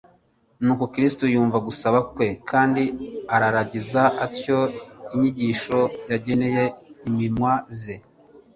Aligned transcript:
Nuko 0.63 0.83
Kristo 0.93 1.23
yumva 1.33 1.57
gusaba 1.67 1.99
kwe 2.13 2.27
kandi 2.49 2.83
ararigiza 3.35 4.03
atyo 4.25 4.59
inyigisho 5.13 5.79
yageneye 6.11 6.63
imimwa 7.07 7.51
ze. 7.79 7.95